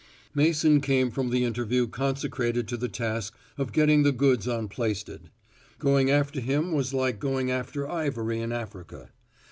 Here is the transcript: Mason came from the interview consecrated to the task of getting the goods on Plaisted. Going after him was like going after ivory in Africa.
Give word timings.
Mason 0.33 0.81
came 0.81 1.11
from 1.11 1.29
the 1.29 1.43
interview 1.43 1.85
consecrated 1.85 2.67
to 2.67 2.75
the 2.75 2.89
task 2.89 3.35
of 3.55 3.71
getting 3.71 4.01
the 4.01 4.11
goods 4.11 4.47
on 4.47 4.67
Plaisted. 4.67 5.29
Going 5.77 6.09
after 6.09 6.39
him 6.39 6.71
was 6.71 6.91
like 6.91 7.19
going 7.19 7.51
after 7.51 7.87
ivory 7.87 8.39
in 8.41 8.51
Africa. 8.51 9.09